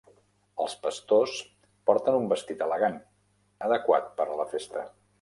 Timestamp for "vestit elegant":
2.33-2.99